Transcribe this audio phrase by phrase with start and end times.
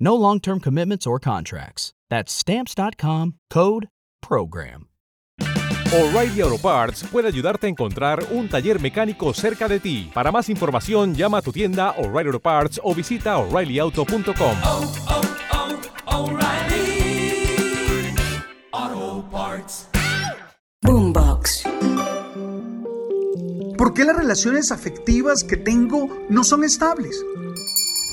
[0.00, 1.92] No long term commitments or contracts.
[2.08, 3.88] That's Stamps.com code
[4.22, 4.88] PROGRAM.
[5.90, 10.10] O'Reilly Auto Parts puede ayudarte a encontrar un taller mecánico cerca de ti.
[10.12, 14.56] Para más información, llama a tu tienda O'Reilly Auto Parts o visita oreillyauto.com.
[20.82, 21.64] Boombox.
[23.76, 27.24] ¿Por qué las relaciones afectivas que tengo no son estables?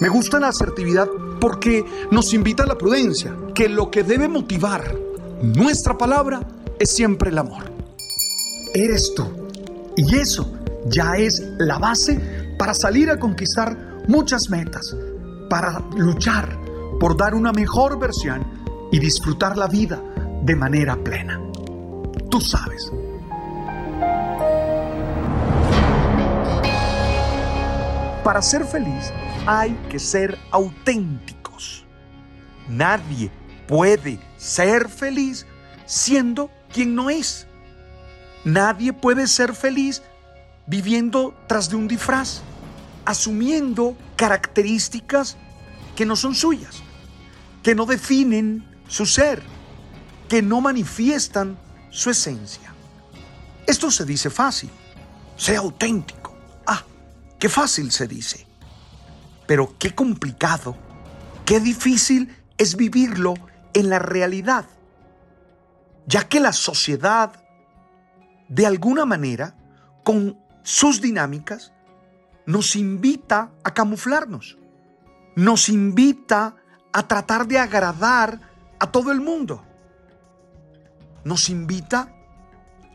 [0.00, 1.08] Me gusta la asertividad
[1.40, 4.94] porque nos invita a la prudencia, que lo que debe motivar
[5.42, 6.40] nuestra palabra
[6.78, 7.72] es siempre el amor.
[8.74, 9.24] Eres tú.
[9.96, 10.52] Y eso
[10.86, 14.94] ya es la base para salir a conquistar muchas metas,
[15.48, 16.58] para luchar
[17.00, 18.44] por dar una mejor versión
[18.92, 20.02] y disfrutar la vida
[20.42, 21.40] de manera plena.
[22.30, 22.90] Tú sabes.
[28.22, 29.12] Para ser feliz
[29.50, 31.84] hay que ser auténticos.
[32.68, 33.32] Nadie
[33.66, 35.44] puede ser feliz
[35.86, 37.48] siendo quien no es.
[38.44, 40.02] Nadie puede ser feliz
[40.68, 42.42] viviendo tras de un disfraz,
[43.04, 45.36] asumiendo características
[45.96, 46.76] que no son suyas,
[47.64, 49.42] que no definen su ser,
[50.28, 51.58] que no manifiestan
[51.90, 52.72] su esencia.
[53.66, 54.70] Esto se dice fácil,
[55.36, 56.36] sea auténtico.
[56.64, 56.84] Ah,
[57.36, 58.49] qué fácil se dice.
[59.50, 60.76] Pero qué complicado,
[61.44, 63.34] qué difícil es vivirlo
[63.72, 64.64] en la realidad,
[66.06, 67.32] ya que la sociedad,
[68.48, 69.56] de alguna manera,
[70.04, 71.72] con sus dinámicas,
[72.46, 74.56] nos invita a camuflarnos,
[75.34, 76.54] nos invita
[76.92, 78.38] a tratar de agradar
[78.78, 79.64] a todo el mundo,
[81.24, 82.14] nos invita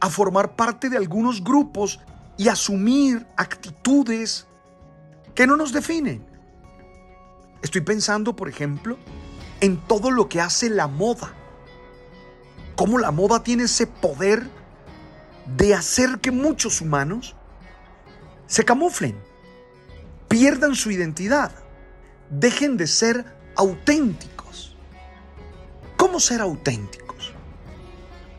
[0.00, 1.98] a formar parte de algunos grupos
[2.36, 4.46] y asumir actitudes
[5.34, 6.35] que no nos definen.
[7.62, 8.98] Estoy pensando, por ejemplo,
[9.60, 11.32] en todo lo que hace la moda.
[12.74, 14.48] Cómo la moda tiene ese poder
[15.56, 17.34] de hacer que muchos humanos
[18.46, 19.16] se camuflen,
[20.28, 21.52] pierdan su identidad,
[22.30, 23.24] dejen de ser
[23.56, 24.76] auténticos.
[25.96, 27.32] ¿Cómo ser auténticos?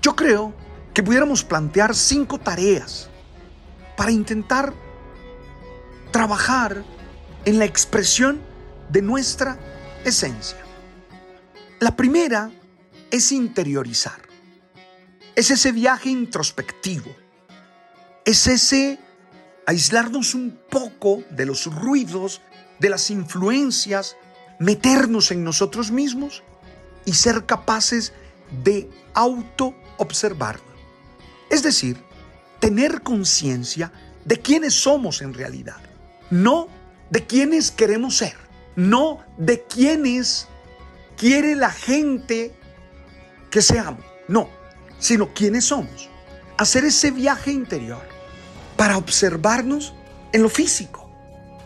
[0.00, 0.54] Yo creo
[0.94, 3.08] que pudiéramos plantear cinco tareas
[3.96, 4.72] para intentar
[6.10, 6.84] trabajar
[7.44, 8.40] en la expresión
[8.92, 9.58] de nuestra
[10.04, 10.58] esencia.
[11.80, 12.50] La primera
[13.10, 14.20] es interiorizar.
[15.34, 17.10] Es ese viaje introspectivo.
[18.24, 19.00] Es ese
[19.66, 22.42] aislarnos un poco de los ruidos,
[22.78, 24.16] de las influencias,
[24.58, 26.42] meternos en nosotros mismos
[27.04, 28.12] y ser capaces
[28.62, 30.66] de auto observarnos.
[31.50, 31.96] Es decir,
[32.60, 33.90] tener conciencia
[34.24, 35.80] de quiénes somos en realidad,
[36.30, 36.68] no
[37.10, 38.36] de quiénes queremos ser,
[38.76, 40.48] no de quiénes
[41.16, 42.54] quiere la gente
[43.50, 44.48] que seamos, no,
[44.98, 46.08] sino quiénes somos.
[46.56, 48.02] Hacer ese viaje interior
[48.76, 49.94] para observarnos
[50.32, 51.10] en lo físico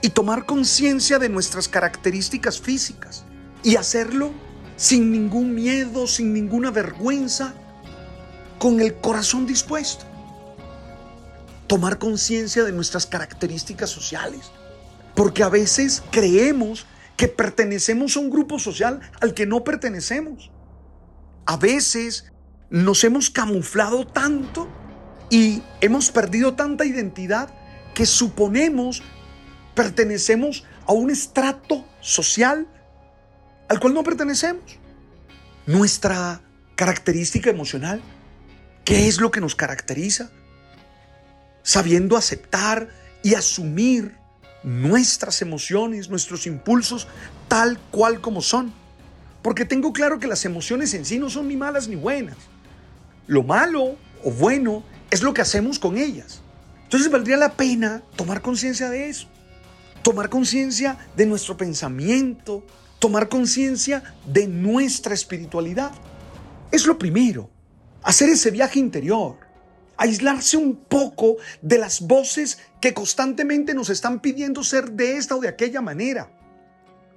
[0.00, 3.24] y tomar conciencia de nuestras características físicas
[3.62, 4.32] y hacerlo
[4.76, 7.54] sin ningún miedo, sin ninguna vergüenza,
[8.58, 10.04] con el corazón dispuesto.
[11.66, 14.50] Tomar conciencia de nuestras características sociales,
[15.14, 20.50] porque a veces creemos que pertenecemos a un grupo social al que no pertenecemos.
[21.46, 22.32] A veces
[22.70, 24.68] nos hemos camuflado tanto
[25.30, 27.54] y hemos perdido tanta identidad
[27.94, 29.02] que suponemos
[29.74, 32.66] pertenecemos a un estrato social
[33.68, 34.78] al cual no pertenecemos.
[35.66, 36.40] Nuestra
[36.76, 38.02] característica emocional,
[38.84, 40.30] ¿qué es lo que nos caracteriza?
[41.62, 42.88] Sabiendo aceptar
[43.22, 44.16] y asumir
[44.64, 47.06] nuestras emociones, nuestros impulsos,
[47.48, 48.72] tal cual como son.
[49.42, 52.36] Porque tengo claro que las emociones en sí no son ni malas ni buenas.
[53.26, 56.40] lo malo o bueno es lo que hacemos con ellas.
[56.84, 59.28] Entonces valdría la pena tomar conciencia de eso,
[60.02, 62.64] tomar conciencia de nuestro pensamiento,
[62.98, 65.92] tomar conciencia de nuestra espiritualidad.
[66.70, 67.50] Es lo primero,
[68.02, 69.36] hacer ese viaje interior,
[69.96, 75.40] aislarse un poco de las voces que constantemente nos están pidiendo ser de esta o
[75.40, 76.30] de aquella manera.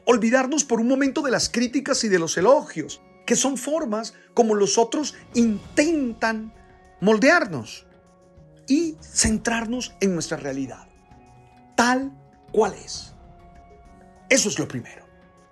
[0.06, 4.56] Olvidarnos por un momento de las críticas y de los elogios, que son formas como
[4.56, 6.54] los otros intentan
[7.02, 7.86] moldearnos
[8.68, 10.88] y centrarnos en nuestra realidad,
[11.76, 12.12] tal
[12.52, 13.14] cual es.
[14.30, 15.06] Eso es lo primero.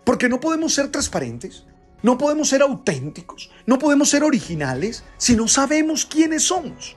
[0.04, 1.66] Porque no podemos ser transparentes,
[2.04, 6.96] no podemos ser auténticos, no podemos ser originales si no sabemos quiénes somos.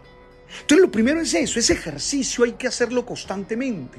[0.61, 3.99] Entonces lo primero es eso, ese ejercicio hay que hacerlo constantemente.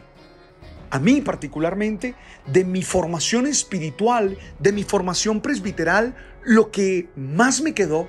[0.91, 2.15] A mí particularmente,
[2.47, 8.07] de mi formación espiritual, de mi formación presbiteral, lo que más me quedó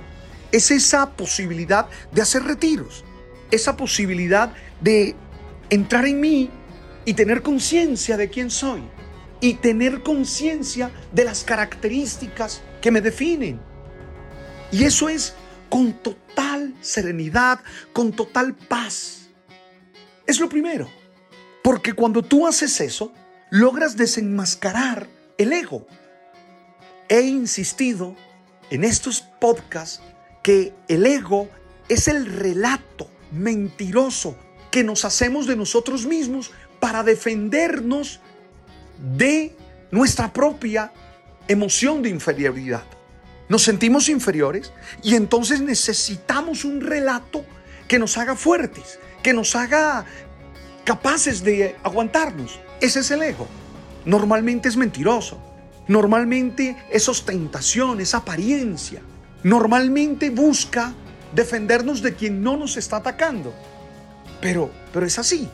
[0.52, 3.04] es esa posibilidad de hacer retiros,
[3.50, 5.14] esa posibilidad de
[5.69, 6.50] entrar en mí
[7.04, 8.82] y tener conciencia de quién soy
[9.40, 13.60] y tener conciencia de las características que me definen.
[14.72, 15.34] Y eso es
[15.70, 17.61] con total serenidad,
[17.94, 19.28] con total paz.
[20.26, 20.88] Es lo primero.
[21.62, 23.12] Porque cuando tú haces eso,
[23.50, 25.08] logras desenmascarar
[25.38, 25.87] el ego.
[27.08, 28.17] He insistido
[28.70, 30.02] en estos podcasts
[30.43, 31.49] que el ego
[31.88, 34.37] es el relato mentiroso
[34.70, 38.20] que nos hacemos de nosotros mismos para defendernos
[39.17, 39.56] de
[39.90, 40.93] nuestra propia
[41.49, 42.84] emoción de inferioridad.
[43.50, 47.44] Nos sentimos inferiores y entonces necesitamos un relato
[47.88, 50.05] que nos haga fuertes, que nos haga
[50.85, 52.61] capaces de aguantarnos.
[52.81, 53.49] Ese es el ego.
[54.05, 55.37] Normalmente es mentiroso.
[55.88, 59.02] Normalmente es ostentación, es apariencia.
[59.43, 60.94] Normalmente busca
[61.35, 63.53] defendernos de quien no nos está atacando.
[64.41, 65.49] Pero, pero es así.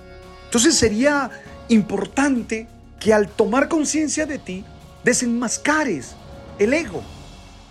[0.44, 1.30] Entonces sería
[1.70, 2.68] importante
[3.00, 4.66] que al tomar conciencia de ti,
[5.02, 6.14] desenmascares
[6.58, 7.02] el ego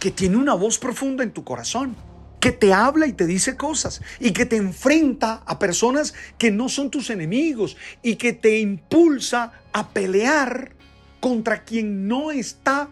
[0.06, 1.96] que tiene una voz profunda en tu corazón,
[2.40, 6.70] que te habla y te dice cosas y que te enfrenta a personas que no
[6.70, 10.76] son tus enemigos y que te impulsa a pelear
[11.20, 12.88] contra quien no está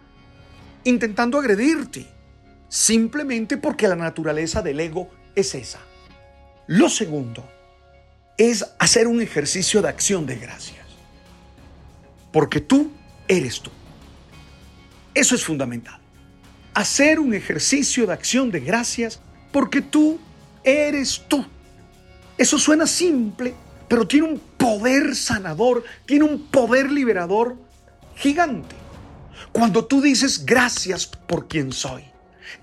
[0.86, 2.08] intentando agredirte,
[2.68, 5.82] simplemente porque la naturaleza del ego es esa.
[6.66, 7.48] Lo segundo
[8.40, 10.88] es hacer un ejercicio de acción de gracias,
[12.32, 12.92] porque tú
[13.28, 13.70] eres tú.
[15.14, 16.03] Eso es fundamental.
[16.74, 19.20] Hacer un ejercicio de acción de gracias
[19.52, 20.20] porque tú
[20.64, 21.46] eres tú.
[22.38, 23.54] Eso suena simple,
[23.88, 27.58] pero tiene un poder sanador, tiene un poder liberador
[28.16, 28.76] gigante.
[29.52, 32.04] Cuando tú dices gracias por quien soy,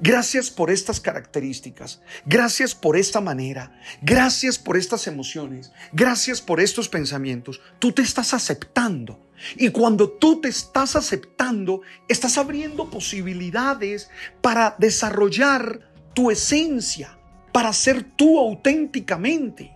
[0.00, 6.88] gracias por estas características, gracias por esta manera, gracias por estas emociones, gracias por estos
[6.88, 9.29] pensamientos, tú te estás aceptando.
[9.56, 14.10] Y cuando tú te estás aceptando, estás abriendo posibilidades
[14.40, 15.80] para desarrollar
[16.14, 17.18] tu esencia,
[17.52, 19.72] para ser tú auténticamente,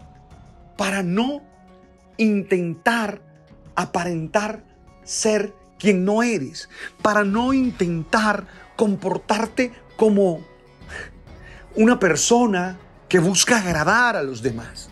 [0.77, 1.43] para no
[2.17, 3.21] intentar
[3.75, 4.65] aparentar
[5.03, 6.69] ser quien no eres,
[7.03, 8.47] para no intentar
[8.77, 10.45] comportarte como
[11.77, 12.79] una persona
[13.09, 14.89] que busca agradar a los demás.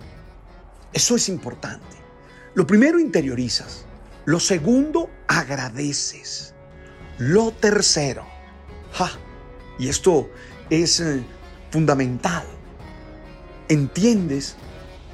[0.93, 1.97] Eso es importante.
[2.55, 3.87] Lo primero interiorizas,
[4.25, 6.55] lo segundo agradeces,
[7.19, 8.27] lo tercero,
[9.79, 10.31] y esto
[10.71, 11.25] es eh,
[11.71, 12.45] fundamental,
[13.69, 14.57] entiendes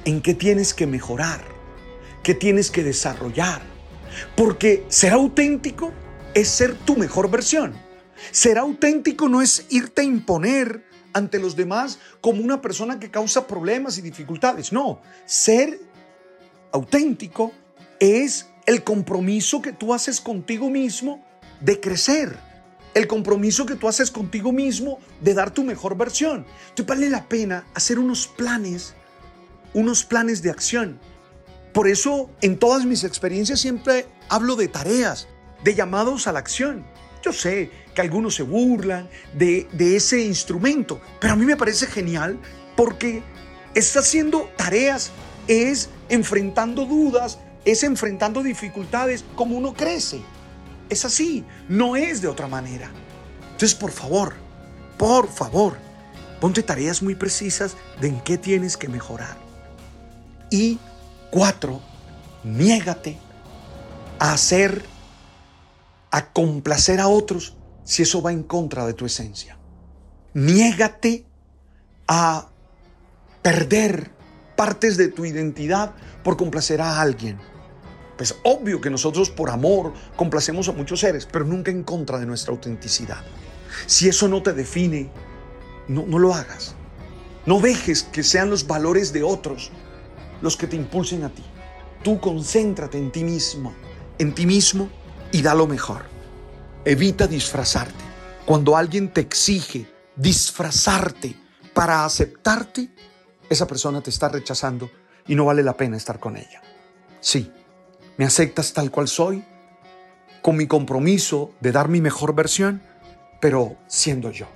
[0.05, 1.41] en qué tienes que mejorar,
[2.23, 3.61] qué tienes que desarrollar,
[4.35, 5.91] porque ser auténtico
[6.33, 7.73] es ser tu mejor versión.
[8.31, 13.47] Ser auténtico no es irte a imponer ante los demás como una persona que causa
[13.47, 14.73] problemas y dificultades.
[14.73, 15.79] No, ser
[16.71, 17.53] auténtico
[17.99, 21.23] es el compromiso que tú haces contigo mismo
[21.59, 22.37] de crecer.
[22.93, 26.45] El compromiso que tú haces contigo mismo de dar tu mejor versión.
[26.75, 28.93] Te vale la pena hacer unos planes,
[29.73, 30.99] unos planes de acción.
[31.73, 35.27] Por eso en todas mis experiencias siempre hablo de tareas,
[35.63, 36.85] de llamados a la acción.
[37.23, 42.39] Yo sé que algunos se burlan de, ese instrumento, pero a mí me parece genial
[42.75, 43.23] porque
[43.73, 45.09] está haciendo tareas,
[45.47, 50.21] es enfrentando dudas, es enfrentando dificultades como uno crece.
[50.89, 52.89] Es así, no es de otra manera.
[53.51, 54.33] Entonces, por favor,
[54.97, 55.77] por favor,
[56.39, 59.37] ponte tareas muy precisas de en qué tienes que mejorar.
[60.49, 60.79] Y
[61.29, 61.79] Cuatro,
[62.43, 63.19] niégate
[64.17, 64.83] a hacer,
[66.09, 69.57] a complacer a otros si eso va en contra de tu esencia.
[70.33, 71.25] Niégate
[72.07, 72.49] a
[73.43, 74.11] perder
[74.59, 77.37] partes de tu identidad por complacer a alguien.
[78.17, 82.25] Pues obvio que nosotros por amor complacemos a muchos seres, pero nunca en contra de
[82.25, 83.23] nuestra autenticidad.
[83.85, 85.09] Si eso no te define,
[85.87, 86.75] no, no lo hagas.
[87.45, 89.71] No dejes que sean los valores de otros
[90.41, 91.45] los que te impulsen a ti.
[92.03, 93.73] Tú concéntrate en ti mismo,
[94.17, 94.89] en ti mismo
[95.31, 96.01] y da lo mejor.
[96.83, 98.03] Evita disfrazarte.
[98.45, 101.33] Cuando alguien te exige disfrazarte
[101.73, 102.89] para aceptarte,
[103.49, 104.89] esa persona te está rechazando
[105.27, 106.61] y no vale la pena estar con ella.
[107.19, 107.51] Sí,
[108.17, 109.43] me aceptas tal cual soy,
[110.41, 112.81] con mi compromiso de dar mi mejor versión,
[113.39, 114.47] pero siendo yo.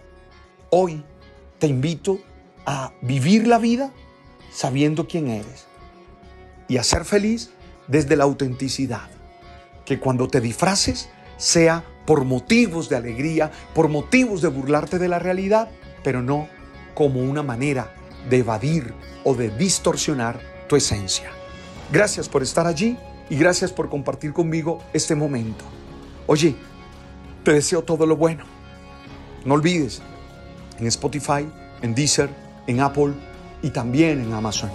[0.69, 1.03] Hoy
[1.59, 2.19] te invito
[2.65, 3.91] a vivir la vida
[4.51, 5.65] sabiendo quién eres
[6.67, 7.51] y a ser feliz
[7.87, 9.09] desde la autenticidad.
[9.85, 15.19] Que cuando te disfraces sea por motivos de alegría, por motivos de burlarte de la
[15.19, 15.69] realidad,
[16.03, 16.47] pero no
[16.93, 17.93] como una manera
[18.29, 21.31] de evadir o de distorsionar tu esencia.
[21.91, 22.97] Gracias por estar allí
[23.29, 25.65] y gracias por compartir conmigo este momento.
[26.27, 26.55] Oye,
[27.43, 28.45] te deseo todo lo bueno.
[29.45, 30.01] No olvides,
[30.79, 31.49] en Spotify,
[31.81, 32.29] en Deezer,
[32.67, 33.13] en Apple
[33.61, 34.71] y también en Amazon.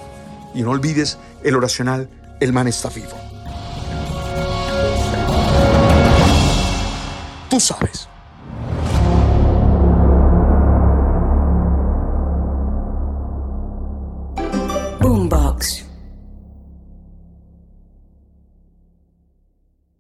[0.54, 2.08] Y no olvides el oracional
[2.40, 3.16] El man está vivo.
[7.50, 8.08] Tú sabes.